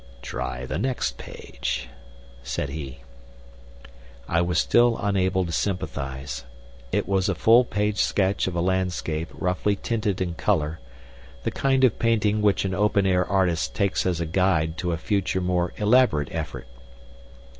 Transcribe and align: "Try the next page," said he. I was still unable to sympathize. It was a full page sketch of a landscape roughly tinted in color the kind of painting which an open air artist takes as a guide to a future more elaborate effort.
"Try 0.23 0.65
the 0.65 0.79
next 0.79 1.19
page," 1.19 1.87
said 2.41 2.69
he. 2.69 3.01
I 4.27 4.41
was 4.41 4.57
still 4.57 4.97
unable 4.97 5.45
to 5.45 5.51
sympathize. 5.51 6.43
It 6.91 7.07
was 7.07 7.29
a 7.29 7.35
full 7.35 7.63
page 7.63 7.99
sketch 8.01 8.47
of 8.47 8.55
a 8.55 8.61
landscape 8.61 9.29
roughly 9.31 9.75
tinted 9.75 10.19
in 10.19 10.33
color 10.33 10.79
the 11.43 11.51
kind 11.51 11.83
of 11.83 11.99
painting 11.99 12.41
which 12.41 12.65
an 12.65 12.73
open 12.73 13.05
air 13.05 13.23
artist 13.27 13.75
takes 13.75 14.07
as 14.07 14.19
a 14.19 14.25
guide 14.25 14.75
to 14.79 14.91
a 14.91 14.97
future 14.97 15.39
more 15.39 15.71
elaborate 15.77 16.29
effort. 16.31 16.65